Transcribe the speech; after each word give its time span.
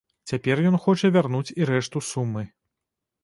Цяпер 0.29 0.61
ён 0.69 0.77
хоча 0.85 1.11
вярнуць 1.17 1.53
і 1.63 1.67
рэшту 1.71 2.03
сумы. 2.09 2.43